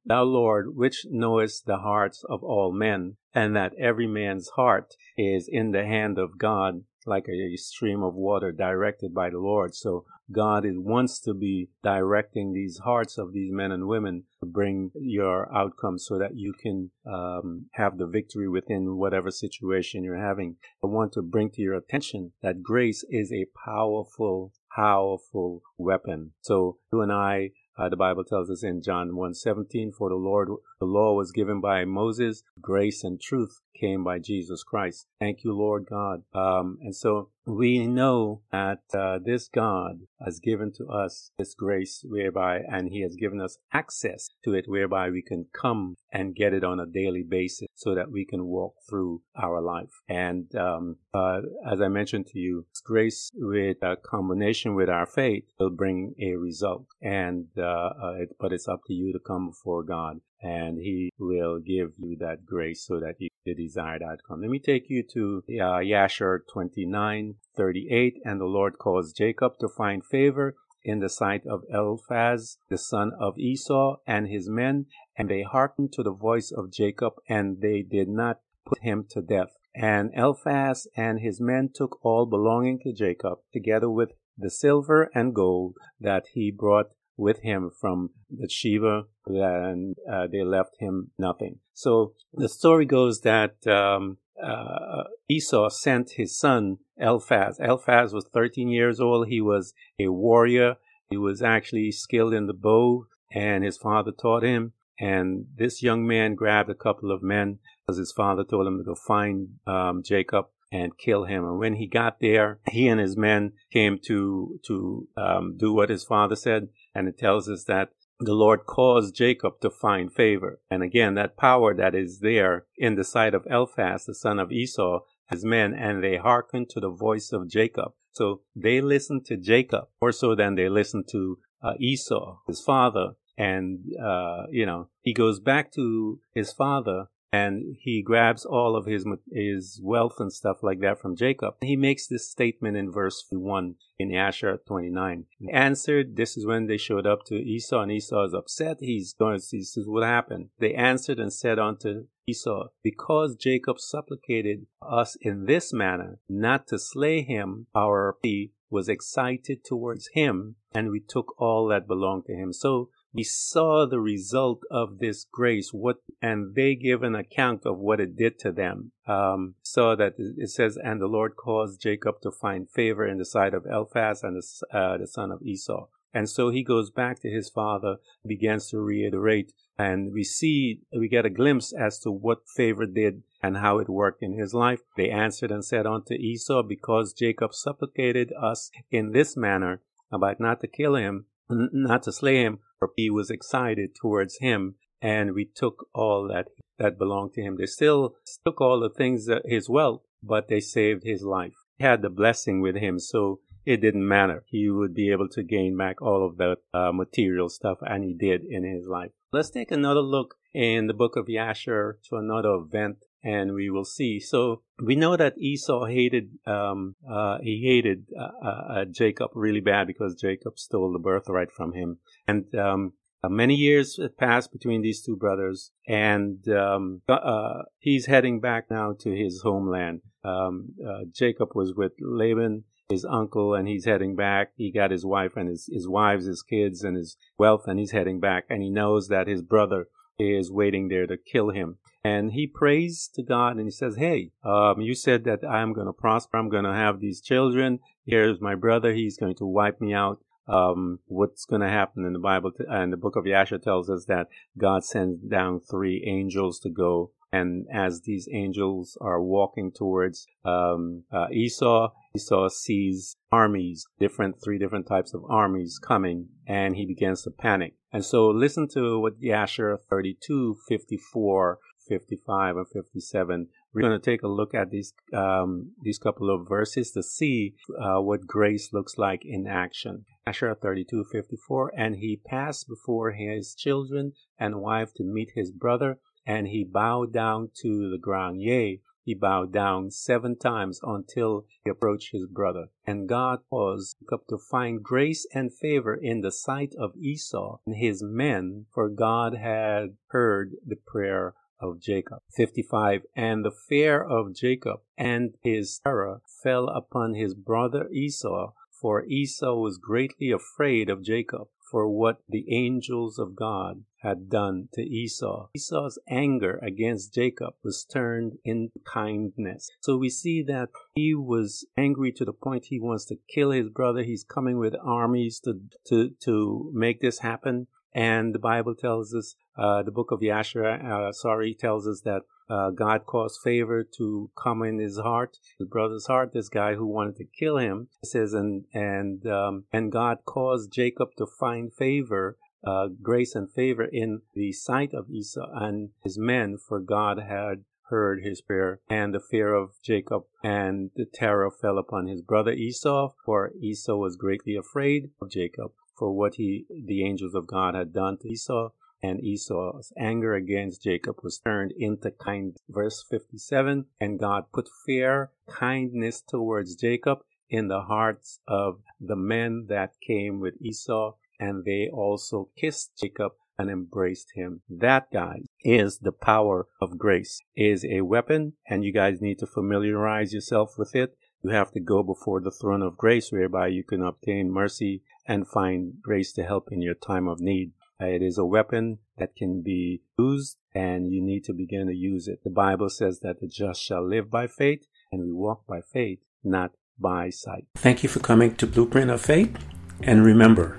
thou 0.04 0.22
Lord, 0.22 0.76
which 0.76 1.06
knowest 1.10 1.66
the 1.66 1.78
hearts 1.78 2.24
of 2.28 2.42
all 2.42 2.72
men, 2.72 3.16
and 3.34 3.54
that 3.54 3.74
every 3.78 4.06
man's 4.06 4.48
heart 4.50 4.94
is 5.16 5.48
in 5.50 5.72
the 5.72 5.84
hand 5.84 6.18
of 6.18 6.38
God, 6.38 6.84
like 7.04 7.26
a 7.28 7.56
stream 7.56 8.02
of 8.02 8.14
water 8.14 8.50
directed 8.50 9.14
by 9.14 9.30
the 9.30 9.38
Lord. 9.38 9.74
So 9.74 10.04
God 10.32 10.64
is, 10.64 10.74
wants 10.76 11.20
to 11.20 11.34
be 11.34 11.68
directing 11.82 12.52
these 12.52 12.78
hearts 12.78 13.16
of 13.16 13.32
these 13.32 13.52
men 13.52 13.70
and 13.70 13.86
women 13.86 14.24
to 14.40 14.46
bring 14.46 14.90
your 14.94 15.54
outcome 15.54 15.98
so 15.98 16.18
that 16.18 16.34
you 16.34 16.52
can 16.52 16.90
um, 17.06 17.66
have 17.74 17.98
the 17.98 18.06
victory 18.06 18.48
within 18.48 18.96
whatever 18.96 19.30
situation 19.30 20.02
you're 20.02 20.16
having. 20.16 20.56
I 20.82 20.88
want 20.88 21.12
to 21.12 21.22
bring 21.22 21.50
to 21.50 21.62
your 21.62 21.76
attention 21.76 22.32
that 22.42 22.62
grace 22.62 23.04
is 23.08 23.32
a 23.32 23.46
powerful, 23.64 24.52
powerful 24.74 25.62
weapon. 25.78 26.32
So 26.40 26.78
you 26.92 27.02
and 27.02 27.12
I 27.12 27.50
uh, 27.78 27.88
the 27.88 27.96
Bible 27.96 28.24
tells 28.24 28.50
us 28.50 28.62
in 28.62 28.82
John 28.82 29.10
1:17, 29.12 29.92
"For 29.92 30.08
the 30.08 30.16
Lord, 30.16 30.48
the 30.80 30.86
law 30.86 31.14
was 31.14 31.32
given 31.32 31.60
by 31.60 31.84
Moses; 31.84 32.42
grace 32.60 33.04
and 33.04 33.20
truth 33.20 33.60
came 33.74 34.02
by 34.02 34.18
Jesus 34.18 34.62
Christ." 34.62 35.06
Thank 35.20 35.44
you, 35.44 35.52
Lord 35.52 35.86
God. 35.86 36.24
Um, 36.32 36.78
and 36.80 36.94
so 36.94 37.30
we 37.46 37.86
know 37.86 38.42
that 38.50 38.82
uh, 38.92 39.18
this 39.24 39.48
God 39.48 40.00
has 40.24 40.40
given 40.40 40.72
to 40.78 40.86
us 40.88 41.30
this 41.38 41.54
grace 41.54 42.04
whereby, 42.06 42.58
and 42.68 42.90
He 42.90 43.02
has 43.02 43.14
given 43.14 43.40
us 43.40 43.58
access 43.72 44.28
to 44.44 44.54
it 44.54 44.64
whereby 44.66 45.10
we 45.10 45.22
can 45.22 45.46
come 45.52 45.94
and 46.12 46.34
get 46.34 46.52
it 46.52 46.64
on 46.64 46.80
a 46.80 46.86
daily 46.86 47.22
basis 47.22 47.68
so 47.74 47.94
that 47.94 48.10
we 48.10 48.24
can 48.24 48.46
walk 48.46 48.74
through 48.88 49.22
our 49.40 49.60
life. 49.60 50.00
And 50.08 50.54
um, 50.56 50.96
uh, 51.14 51.40
as 51.64 51.80
I 51.80 51.88
mentioned 51.88 52.26
to 52.28 52.38
you, 52.38 52.66
grace 52.84 53.30
with 53.34 53.78
a 53.82 53.96
combination 53.96 54.74
with 54.74 54.88
our 54.88 55.06
faith 55.06 55.44
will 55.58 55.70
bring 55.70 56.14
a 56.20 56.34
result. 56.34 56.86
And 57.00 57.46
uh, 57.56 57.90
uh, 58.02 58.14
it, 58.18 58.36
but 58.40 58.52
it's 58.52 58.68
up 58.68 58.80
to 58.86 58.92
you 58.92 59.12
to 59.12 59.20
come 59.20 59.50
before 59.50 59.84
God 59.84 60.20
and 60.42 60.78
he 60.78 61.10
will 61.18 61.58
give 61.58 61.92
you 61.98 62.16
that 62.20 62.44
grace 62.44 62.84
so 62.86 63.00
that 63.00 63.16
you 63.18 63.28
the 63.46 63.54
desired 63.54 64.02
outcome. 64.02 64.42
Let 64.42 64.50
me 64.50 64.58
take 64.58 64.90
you 64.90 65.02
to 65.14 65.42
uh, 65.48 65.78
Yasher 65.78 66.40
29, 66.52 67.36
38. 67.56 68.14
And 68.24 68.40
the 68.40 68.44
Lord 68.44 68.76
caused 68.78 69.16
Jacob 69.16 69.52
to 69.60 69.68
find 69.68 70.04
favor 70.04 70.56
in 70.82 71.00
the 71.00 71.08
sight 71.08 71.46
of 71.46 71.62
Eliphaz, 71.72 72.58
the 72.68 72.78
son 72.78 73.12
of 73.18 73.38
Esau, 73.38 73.96
and 74.06 74.28
his 74.28 74.48
men, 74.48 74.86
and 75.16 75.30
they 75.30 75.42
hearkened 75.42 75.92
to 75.92 76.02
the 76.02 76.12
voice 76.12 76.52
of 76.52 76.72
Jacob, 76.72 77.14
and 77.28 77.60
they 77.60 77.82
did 77.82 78.08
not 78.08 78.40
put 78.64 78.80
him 78.82 79.06
to 79.10 79.22
death. 79.22 79.56
And 79.74 80.10
Eliphaz 80.14 80.86
and 80.96 81.20
his 81.20 81.40
men 81.40 81.70
took 81.74 81.98
all 82.04 82.26
belonging 82.26 82.80
to 82.80 82.92
Jacob, 82.92 83.38
together 83.52 83.90
with 83.90 84.10
the 84.38 84.50
silver 84.50 85.10
and 85.14 85.34
gold 85.34 85.76
that 86.00 86.26
he 86.34 86.50
brought 86.50 86.90
with 87.16 87.40
him 87.40 87.70
from 87.80 88.10
Beersheba, 88.30 89.04
and 89.26 89.96
uh, 90.10 90.26
they 90.30 90.42
left 90.42 90.76
him 90.78 91.10
nothing. 91.18 91.58
So 91.72 92.14
the 92.32 92.48
story 92.48 92.84
goes 92.84 93.20
that 93.22 93.66
um, 93.66 94.18
uh, 94.42 95.04
Esau 95.28 95.68
sent 95.70 96.12
his 96.12 96.38
son 96.38 96.78
Eliphaz. 96.98 97.58
Eliphaz 97.58 98.12
was 98.12 98.26
13 98.32 98.68
years 98.68 99.00
old. 99.00 99.28
He 99.28 99.40
was 99.40 99.72
a 99.98 100.08
warrior. 100.08 100.76
He 101.08 101.16
was 101.16 101.42
actually 101.42 101.92
skilled 101.92 102.34
in 102.34 102.46
the 102.46 102.54
bow, 102.54 103.06
and 103.32 103.64
his 103.64 103.78
father 103.78 104.12
taught 104.12 104.42
him. 104.42 104.72
And 104.98 105.46
this 105.56 105.82
young 105.82 106.06
man 106.06 106.34
grabbed 106.34 106.70
a 106.70 106.74
couple 106.74 107.12
of 107.12 107.22
men 107.22 107.58
because 107.86 107.98
his 107.98 108.12
father 108.12 108.44
told 108.44 108.66
him 108.66 108.78
to 108.78 108.84
go 108.84 108.94
find 108.94 109.48
um, 109.66 110.02
Jacob 110.02 110.46
and 110.72 110.98
kill 110.98 111.24
him. 111.24 111.44
And 111.44 111.58
when 111.58 111.74
he 111.74 111.86
got 111.86 112.20
there, 112.20 112.60
he 112.70 112.88
and 112.88 113.00
his 113.00 113.16
men 113.16 113.52
came 113.72 113.98
to 114.06 114.58
to 114.66 115.08
um, 115.16 115.56
do 115.56 115.72
what 115.72 115.90
his 115.90 116.04
father 116.04 116.36
said. 116.36 116.68
And 116.94 117.08
it 117.08 117.18
tells 117.18 117.48
us 117.48 117.64
that 117.64 117.90
the 118.18 118.34
Lord 118.34 118.66
caused 118.66 119.14
Jacob 119.14 119.60
to 119.60 119.70
find 119.70 120.12
favor. 120.12 120.60
And 120.70 120.82
again, 120.82 121.14
that 121.14 121.36
power 121.36 121.74
that 121.74 121.94
is 121.94 122.20
there 122.20 122.66
in 122.76 122.94
the 122.94 123.04
sight 123.04 123.34
of 123.34 123.46
Eliphaz, 123.50 124.06
the 124.06 124.14
son 124.14 124.38
of 124.38 124.50
Esau, 124.50 125.00
his 125.30 125.44
men, 125.44 125.74
and 125.74 126.02
they 126.02 126.16
hearkened 126.16 126.70
to 126.70 126.80
the 126.80 126.90
voice 126.90 127.32
of 127.32 127.50
Jacob. 127.50 127.92
So 128.12 128.40
they 128.54 128.80
listened 128.80 129.26
to 129.26 129.36
Jacob 129.36 129.88
more 130.00 130.12
so 130.12 130.34
than 130.34 130.54
they 130.54 130.70
listened 130.70 131.08
to 131.12 131.38
uh, 131.62 131.74
Esau, 131.78 132.38
his 132.46 132.62
father. 132.62 133.12
And, 133.36 133.80
uh, 134.02 134.44
you 134.50 134.64
know, 134.64 134.88
he 135.02 135.12
goes 135.12 135.40
back 135.40 135.70
to 135.72 136.20
his 136.34 136.52
father 136.52 137.08
and 137.32 137.76
he 137.80 138.02
grabs 138.02 138.44
all 138.44 138.76
of 138.76 138.86
his 138.86 139.04
his 139.30 139.80
wealth 139.82 140.16
and 140.18 140.32
stuff 140.32 140.62
like 140.62 140.80
that 140.80 141.00
from 141.00 141.16
Jacob. 141.16 141.54
He 141.60 141.76
makes 141.76 142.06
this 142.06 142.30
statement 142.30 142.76
in 142.76 142.90
verse 142.92 143.24
1 143.30 143.74
in 143.98 144.10
Yasher 144.10 144.58
29. 144.66 145.24
He 145.38 145.50
answered, 145.50 146.16
this 146.16 146.36
is 146.36 146.46
when 146.46 146.66
they 146.66 146.76
showed 146.76 147.06
up 147.06 147.24
to 147.26 147.34
Esau, 147.34 147.82
and 147.82 147.92
Esau 147.92 148.24
is 148.24 148.34
upset. 148.34 148.78
He's 148.80 149.14
going 149.14 149.36
to 149.36 149.42
see 149.42 149.58
this 149.58 149.76
is 149.76 149.88
what 149.88 150.04
happened. 150.04 150.50
They 150.58 150.74
answered 150.74 151.18
and 151.18 151.32
said 151.32 151.58
unto 151.58 152.06
Esau, 152.26 152.68
because 152.82 153.36
Jacob 153.36 153.78
supplicated 153.78 154.66
us 154.82 155.16
in 155.20 155.46
this 155.46 155.72
manner, 155.72 156.18
not 156.28 156.66
to 156.68 156.78
slay 156.78 157.22
him, 157.22 157.66
our 157.74 158.16
plea 158.20 158.52
was 158.68 158.88
excited 158.88 159.64
towards 159.64 160.10
him, 160.12 160.56
and 160.74 160.90
we 160.90 161.00
took 161.00 161.40
all 161.40 161.68
that 161.68 161.86
belonged 161.86 162.24
to 162.26 162.34
him. 162.34 162.52
So 162.52 162.90
we 163.16 163.24
saw 163.24 163.86
the 163.86 163.98
result 163.98 164.60
of 164.70 164.98
this 164.98 165.24
grace, 165.32 165.70
what, 165.72 165.96
and 166.20 166.54
they 166.54 166.74
give 166.74 167.02
an 167.02 167.14
account 167.14 167.64
of 167.64 167.78
what 167.78 167.98
it 167.98 168.14
did 168.14 168.38
to 168.40 168.52
them. 168.52 168.92
Um, 169.06 169.54
so 169.62 169.96
that 169.96 170.14
it 170.18 170.50
says, 170.50 170.76
and 170.76 171.00
the 171.00 171.06
Lord 171.06 171.34
caused 171.34 171.80
Jacob 171.80 172.20
to 172.22 172.30
find 172.30 172.70
favor 172.70 173.06
in 173.06 173.16
the 173.16 173.24
sight 173.24 173.54
of 173.54 173.64
Eliphaz 173.64 174.22
and 174.22 174.36
the, 174.36 174.78
uh, 174.78 174.98
the 174.98 175.06
son 175.06 175.30
of 175.30 175.40
Esau. 175.42 175.86
And 176.12 176.28
so 176.28 176.50
he 176.50 176.62
goes 176.62 176.90
back 176.90 177.20
to 177.20 177.30
his 177.30 177.48
father, 177.48 177.96
begins 178.26 178.68
to 178.68 178.78
reiterate, 178.78 179.52
and 179.78 180.12
we 180.12 180.24
see, 180.24 180.80
we 180.98 181.08
get 181.08 181.26
a 181.26 181.30
glimpse 181.30 181.72
as 181.72 181.98
to 182.00 182.10
what 182.10 182.48
favor 182.54 182.86
did 182.86 183.22
and 183.42 183.58
how 183.58 183.78
it 183.78 183.88
worked 183.88 184.22
in 184.22 184.38
his 184.38 184.52
life. 184.54 184.80
They 184.96 185.10
answered 185.10 185.50
and 185.50 185.64
said 185.64 185.86
unto 185.86 186.14
Esau, 186.14 186.62
because 186.62 187.12
Jacob 187.12 187.54
supplicated 187.54 188.32
us 188.38 188.70
in 188.90 189.12
this 189.12 189.36
manner 189.36 189.80
about 190.12 190.40
not 190.40 190.60
to 190.60 190.68
kill 190.68 190.96
him, 190.96 191.26
not 191.48 192.02
to 192.04 192.12
slay 192.12 192.42
him, 192.42 192.58
for 192.78 192.90
he 192.96 193.10
was 193.10 193.30
excited 193.30 193.94
towards 193.94 194.38
him, 194.38 194.76
and 195.00 195.34
we 195.34 195.44
took 195.44 195.88
all 195.94 196.28
that 196.28 196.48
that 196.78 196.98
belonged 196.98 197.32
to 197.34 197.42
him. 197.42 197.56
They 197.56 197.66
still 197.66 198.16
took 198.44 198.60
all 198.60 198.80
the 198.80 198.90
things 198.90 199.26
that 199.26 199.42
his 199.44 199.68
wealth, 199.68 200.02
but 200.22 200.48
they 200.48 200.60
saved 200.60 201.04
his 201.04 201.22
life. 201.22 201.54
He 201.78 201.84
had 201.84 202.02
the 202.02 202.10
blessing 202.10 202.60
with 202.60 202.76
him, 202.76 202.98
so 202.98 203.40
it 203.64 203.80
didn't 203.80 204.06
matter. 204.06 204.44
He 204.46 204.70
would 204.70 204.94
be 204.94 205.10
able 205.10 205.28
to 205.30 205.42
gain 205.42 205.76
back 205.76 206.00
all 206.00 206.24
of 206.24 206.36
that 206.36 206.58
uh, 206.72 206.92
material 206.92 207.48
stuff, 207.48 207.78
and 207.80 208.04
he 208.04 208.14
did 208.14 208.44
in 208.44 208.64
his 208.64 208.86
life. 208.86 209.10
Let's 209.32 209.50
take 209.50 209.70
another 209.70 210.00
look 210.00 210.36
in 210.54 210.86
the 210.86 210.94
book 210.94 211.16
of 211.16 211.26
Yasher 211.26 211.94
to 212.08 212.16
another 212.16 212.50
event 212.54 212.98
and 213.26 213.54
we 213.54 213.68
will 213.70 213.84
see. 213.84 214.20
So 214.20 214.62
we 214.78 214.94
know 214.94 215.16
that 215.16 215.36
Esau 215.36 215.86
hated 215.86 216.30
um, 216.46 216.94
uh, 217.10 217.38
he 217.42 217.62
hated 217.66 218.06
uh, 218.18 218.46
uh, 218.48 218.84
Jacob 218.84 219.30
really 219.34 219.60
bad 219.60 219.88
because 219.88 220.14
Jacob 220.14 220.58
stole 220.58 220.92
the 220.92 221.00
birthright 221.00 221.50
from 221.50 221.72
him, 221.72 221.98
and 222.28 222.44
um, 222.54 222.92
uh, 223.24 223.28
many 223.28 223.54
years 223.54 223.98
passed 224.16 224.52
between 224.52 224.82
these 224.82 225.02
two 225.02 225.16
brothers, 225.16 225.72
and 225.88 226.46
um, 226.48 227.02
uh, 227.08 227.62
he's 227.78 228.06
heading 228.06 228.38
back 228.40 228.70
now 228.70 228.94
to 229.00 229.10
his 229.10 229.40
homeland. 229.42 230.02
Um, 230.22 230.74
uh, 230.86 231.04
Jacob 231.12 231.50
was 231.54 231.74
with 231.74 231.92
Laban, 232.00 232.64
his 232.88 233.04
uncle, 233.04 233.54
and 233.54 233.66
he's 233.66 233.86
heading 233.86 234.14
back. 234.14 234.52
He 234.56 234.70
got 234.70 234.92
his 234.92 235.04
wife 235.04 235.32
and 235.34 235.48
his, 235.48 235.68
his 235.72 235.88
wives, 235.88 236.26
his 236.26 236.42
kids, 236.42 236.84
and 236.84 236.96
his 236.96 237.16
wealth, 237.38 237.62
and 237.66 237.80
he's 237.80 237.92
heading 237.92 238.20
back. 238.20 238.44
And 238.48 238.62
he 238.62 238.70
knows 238.70 239.08
that 239.08 239.26
his 239.26 239.42
brother 239.42 239.86
is 240.18 240.50
waiting 240.50 240.88
there 240.88 241.06
to 241.06 241.16
kill 241.16 241.50
him. 241.50 241.78
And 242.06 242.32
he 242.32 242.46
prays 242.46 243.10
to 243.14 243.22
God 243.24 243.56
and 243.56 243.66
he 243.66 243.70
says, 243.72 243.96
Hey, 243.96 244.30
um, 244.44 244.80
you 244.80 244.94
said 244.94 245.24
that 245.24 245.44
I'm 245.44 245.72
going 245.72 245.88
to 245.88 245.92
prosper. 245.92 246.36
I'm 246.36 246.48
going 246.48 246.64
to 246.64 246.72
have 246.72 247.00
these 247.00 247.20
children. 247.20 247.80
Here's 248.04 248.40
my 248.40 248.54
brother. 248.54 248.92
He's 248.92 249.16
going 249.16 249.34
to 249.36 249.46
wipe 249.46 249.80
me 249.80 249.92
out. 249.92 250.20
Um, 250.46 251.00
what's 251.06 251.44
going 251.44 251.62
to 251.62 251.68
happen 251.68 252.04
in 252.04 252.12
the 252.12 252.20
Bible? 252.20 252.52
T- 252.52 252.64
and 252.68 252.92
the 252.92 252.96
book 252.96 253.16
of 253.16 253.24
Yasher 253.24 253.60
tells 253.60 253.90
us 253.90 254.04
that 254.04 254.28
God 254.56 254.84
sends 254.84 255.20
down 255.20 255.58
three 255.58 256.04
angels 256.06 256.60
to 256.60 256.70
go. 256.70 257.10
And 257.32 257.66
as 257.74 258.02
these 258.02 258.28
angels 258.32 258.96
are 259.00 259.20
walking 259.20 259.72
towards 259.72 260.28
um, 260.44 261.02
uh, 261.12 261.26
Esau, 261.32 261.88
Esau 262.14 262.48
sees 262.48 263.16
armies, 263.32 263.84
different, 263.98 264.36
three 264.42 264.58
different 264.58 264.86
types 264.86 265.12
of 265.12 265.24
armies 265.28 265.80
coming, 265.80 266.28
and 266.46 266.76
he 266.76 266.86
begins 266.86 267.22
to 267.22 267.30
panic. 267.32 267.74
And 267.92 268.04
so 268.04 268.28
listen 268.28 268.68
to 268.74 269.00
what 269.00 269.20
Yasher 269.20 269.76
32, 269.90 270.56
54 270.68 271.58
55 271.88 272.56
and 272.56 272.66
57. 272.68 273.48
We're 273.72 273.80
going 273.82 274.00
to 274.00 274.04
take 274.04 274.22
a 274.22 274.28
look 274.28 274.54
at 274.54 274.70
these 274.70 274.92
um, 275.12 275.72
these 275.82 275.98
couple 275.98 276.30
of 276.30 276.48
verses 276.48 276.92
to 276.92 277.02
see 277.02 277.54
uh, 277.80 278.00
what 278.00 278.26
grace 278.26 278.70
looks 278.72 278.98
like 278.98 279.22
in 279.24 279.46
action. 279.46 280.04
Yasher 280.26 280.58
32, 280.58 281.04
54. 281.12 281.72
And 281.76 281.96
he 281.96 282.20
passed 282.24 282.66
before 282.68 283.12
his 283.12 283.54
children 283.54 284.12
and 284.38 284.60
wife 284.60 284.92
to 284.96 285.04
meet 285.04 285.32
his 285.34 285.52
brother, 285.52 285.98
and 286.26 286.48
he 286.48 286.64
bowed 286.64 287.12
down 287.12 287.50
to 287.62 287.90
the 287.90 287.98
ground. 287.98 288.40
Yea, 288.40 288.80
he 289.06 289.14
bowed 289.14 289.52
down 289.52 289.92
seven 289.92 290.36
times 290.36 290.80
until 290.82 291.46
he 291.62 291.70
approached 291.70 292.10
his 292.10 292.26
brother. 292.26 292.66
And 292.84 293.08
God 293.08 293.38
caused 293.48 293.96
Jacob 294.00 294.26
to 294.30 294.36
find 294.36 294.82
grace 294.82 295.24
and 295.32 295.54
favor 295.54 295.94
in 295.94 296.22
the 296.22 296.32
sight 296.32 296.74
of 296.76 296.96
Esau 296.96 297.58
and 297.66 297.76
his 297.76 298.02
men, 298.02 298.66
for 298.74 298.88
God 298.88 299.36
had 299.36 299.96
heard 300.08 300.56
the 300.66 300.74
prayer 300.74 301.34
of 301.60 301.80
Jacob. 301.80 302.18
55. 302.34 303.02
And 303.14 303.44
the 303.44 303.50
fear 303.50 304.02
of 304.02 304.34
Jacob 304.34 304.80
and 304.96 305.34
his 305.42 305.80
terror 305.82 306.20
fell 306.42 306.68
upon 306.68 307.14
his 307.14 307.34
brother 307.34 307.88
Esau, 307.90 308.52
for 308.70 309.04
Esau 309.04 309.54
was 309.54 309.78
greatly 309.78 310.30
afraid 310.30 310.90
of 310.90 311.02
Jacob 311.02 311.48
for 311.70 311.88
what 311.88 312.20
the 312.28 312.46
angels 312.54 313.18
of 313.18 313.34
God 313.34 313.84
had 314.02 314.30
done 314.30 314.68
to 314.74 314.82
Esau. 314.82 315.48
Esau's 315.56 315.98
anger 316.08 316.60
against 316.62 317.12
Jacob 317.12 317.54
was 317.64 317.84
turned 317.84 318.38
into 318.44 318.78
kindness. 318.84 319.68
So 319.80 319.96
we 319.96 320.08
see 320.08 320.42
that 320.44 320.68
he 320.94 321.14
was 321.14 321.66
angry 321.76 322.12
to 322.12 322.24
the 322.24 322.32
point 322.32 322.66
he 322.66 322.78
wants 322.78 323.04
to 323.06 323.18
kill 323.28 323.50
his 323.50 323.68
brother. 323.68 324.04
He's 324.04 324.22
coming 324.22 324.58
with 324.58 324.74
armies 324.84 325.40
to, 325.40 325.60
to, 325.88 326.10
to 326.22 326.70
make 326.72 327.00
this 327.00 327.18
happen. 327.18 327.66
And 327.96 328.34
the 328.34 328.38
Bible 328.38 328.74
tells 328.74 329.14
us, 329.14 329.36
uh, 329.56 329.82
the 329.82 329.90
book 329.90 330.12
of 330.12 330.20
Yashar, 330.20 330.84
uh, 330.84 331.12
sorry, 331.12 331.54
tells 331.54 331.88
us 331.88 332.02
that 332.02 332.24
uh, 332.50 332.68
God 332.68 333.06
caused 333.06 333.40
favor 333.42 333.82
to 333.96 334.30
come 334.36 334.62
in 334.62 334.78
his 334.78 334.98
heart, 334.98 335.38
his 335.58 335.66
brother's 335.66 336.06
heart. 336.06 336.34
This 336.34 336.50
guy 336.50 336.74
who 336.74 336.86
wanted 336.86 337.16
to 337.16 337.24
kill 337.24 337.56
him 337.56 337.88
it 338.02 338.08
says, 338.08 338.34
and 338.34 338.66
and 338.74 339.26
um, 339.26 339.64
and 339.72 339.90
God 339.90 340.18
caused 340.26 340.74
Jacob 340.74 341.14
to 341.16 341.24
find 341.26 341.72
favor, 341.72 342.36
uh, 342.62 342.88
grace 343.02 343.34
and 343.34 343.50
favor 343.50 343.84
in 343.84 344.20
the 344.34 344.52
sight 344.52 344.92
of 344.92 345.08
Esau 345.10 345.46
and 345.54 345.88
his 346.04 346.18
men, 346.18 346.58
for 346.58 346.80
God 346.80 347.18
had 347.18 347.64
heard 347.88 348.22
his 348.22 348.42
prayer, 348.42 348.80
and 348.90 349.14
the 349.14 349.20
fear 349.20 349.54
of 349.54 349.70
Jacob 349.82 350.24
and 350.44 350.90
the 350.96 351.06
terror 351.06 351.50
fell 351.50 351.78
upon 351.78 352.08
his 352.08 352.20
brother 352.20 352.52
Esau, 352.52 353.12
for 353.24 353.52
Esau 353.58 353.96
was 353.96 354.16
greatly 354.16 354.54
afraid 354.54 355.10
of 355.22 355.30
Jacob 355.30 355.72
for 355.96 356.12
what 356.12 356.34
he 356.34 356.66
the 356.70 357.04
angels 357.04 357.34
of 357.34 357.46
God 357.46 357.74
had 357.74 357.92
done 357.92 358.18
to 358.18 358.28
Esau 358.28 358.70
and 359.02 359.22
Esau's 359.22 359.92
anger 359.98 360.34
against 360.34 360.82
Jacob 360.82 361.16
was 361.22 361.38
turned 361.38 361.72
into 361.76 362.10
kindness. 362.10 362.62
Verse 362.68 363.04
57 363.08 363.86
And 364.00 364.18
God 364.18 364.44
put 364.52 364.68
fear, 364.84 365.30
kindness 365.48 366.22
towards 366.22 366.76
Jacob 366.76 367.18
in 367.48 367.68
the 367.68 367.82
hearts 367.82 368.40
of 368.48 368.80
the 369.00 369.16
men 369.16 369.66
that 369.68 370.00
came 370.00 370.40
with 370.40 370.54
Esau, 370.60 371.14
and 371.38 371.64
they 371.64 371.88
also 371.92 372.48
kissed 372.56 372.98
Jacob 372.98 373.32
and 373.58 373.70
embraced 373.70 374.32
him. 374.34 374.62
That, 374.68 375.10
guys, 375.12 375.46
is 375.62 375.98
the 375.98 376.12
power 376.12 376.66
of 376.80 376.98
grace, 376.98 377.40
is 377.54 377.84
a 377.84 378.00
weapon, 378.02 378.54
and 378.68 378.84
you 378.84 378.92
guys 378.92 379.20
need 379.20 379.38
to 379.38 379.46
familiarize 379.46 380.32
yourself 380.32 380.76
with 380.78 380.94
it. 380.94 381.16
You 381.42 381.50
have 381.50 381.70
to 381.72 381.80
go 381.80 382.02
before 382.02 382.40
the 382.40 382.50
throne 382.50 382.82
of 382.82 382.96
grace, 382.96 383.30
whereby 383.30 383.68
you 383.68 383.84
can 383.84 384.02
obtain 384.02 384.50
mercy 384.50 385.02
and 385.28 385.48
find 385.48 385.94
grace 386.02 386.32
to 386.34 386.42
help 386.42 386.68
in 386.70 386.82
your 386.82 386.94
time 386.94 387.28
of 387.28 387.40
need. 387.40 387.72
Uh, 388.00 388.06
it 388.06 388.22
is 388.22 388.36
a 388.36 388.44
weapon 388.44 388.98
that 389.16 389.34
can 389.34 389.62
be 389.62 390.02
used 390.18 390.58
and 390.74 391.10
you 391.10 391.22
need 391.22 391.44
to 391.44 391.54
begin 391.54 391.86
to 391.86 391.94
use 391.94 392.28
it. 392.28 392.44
The 392.44 392.50
Bible 392.50 392.90
says 392.90 393.20
that 393.20 393.40
the 393.40 393.46
just 393.46 393.82
shall 393.82 394.06
live 394.06 394.30
by 394.30 394.46
faith 394.46 394.86
and 395.10 395.22
we 395.22 395.32
walk 395.32 395.66
by 395.66 395.80
faith, 395.80 396.18
not 396.44 396.72
by 396.98 397.30
sight. 397.30 397.66
Thank 397.76 398.02
you 398.02 398.08
for 398.08 398.20
coming 398.20 398.54
to 398.56 398.66
Blueprint 398.66 399.10
of 399.10 399.20
Faith. 399.20 399.56
And 400.02 400.24
remember, 400.24 400.78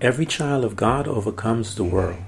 every 0.00 0.26
child 0.26 0.64
of 0.64 0.74
God 0.74 1.06
overcomes 1.06 1.76
the 1.76 1.84
world. 1.84 2.18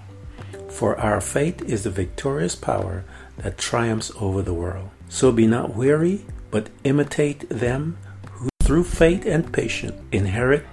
For 0.69 0.99
our 1.01 1.21
faith 1.21 1.63
is 1.63 1.85
the 1.85 1.91
victorious 1.91 2.55
power 2.55 3.05
that 3.39 3.59
triumphs 3.59 4.13
over 4.21 4.43
the 4.43 4.55
world. 4.55 4.91
So 5.09 5.33
be 5.33 5.47
not 5.47 5.75
weary, 5.75 6.25
but 6.51 6.71
imitate 6.85 7.49
them 7.49 7.99
who 8.31 8.49
through 8.63 8.85
faith 8.85 9.27
and 9.27 9.53
patience 9.53 10.01
inherit 10.13 10.65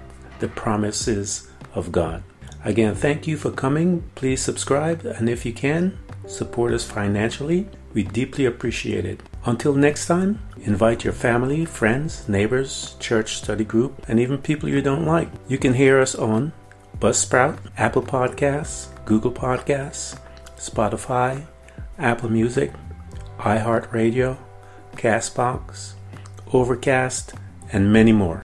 the 0.42 0.50
promises 0.50 1.50
of 1.74 1.92
God. 1.92 2.24
Again, 2.64 2.94
thank 2.94 3.26
you 3.26 3.38
for 3.38 3.50
coming. 3.50 4.04
Please 4.14 4.42
subscribe, 4.42 5.06
and 5.06 5.30
if 5.30 5.46
you 5.46 5.54
can, 5.54 5.98
support 6.28 6.74
us 6.74 6.84
financially. 6.84 7.68
We 7.94 8.04
deeply 8.04 8.46
appreciate 8.46 9.06
it. 9.06 9.22
Until 9.46 9.74
next 9.74 10.06
time, 10.06 10.40
invite 10.62 11.04
your 11.04 11.14
family, 11.14 11.66
friends, 11.66 12.30
neighbors, 12.30 12.96
church 13.00 13.38
study 13.38 13.64
group, 13.64 14.06
and 14.08 14.20
even 14.20 14.38
people 14.38 14.70
you 14.70 14.82
don't 14.82 15.06
like. 15.06 15.30
You 15.48 15.58
can 15.58 15.74
hear 15.74 16.00
us 16.00 16.14
on 16.14 16.54
Buzzsprout, 17.00 17.58
Apple 17.78 18.04
Podcasts, 18.04 18.88
Google 19.06 19.32
Podcasts, 19.32 20.20
Spotify, 20.58 21.48
Apple 21.98 22.30
Music, 22.30 22.72
iHeartRadio, 23.40 24.38
Castbox, 24.96 25.94
Overcast, 26.54 27.34
and 27.74 27.92
many 27.92 28.12
more. 28.12 28.44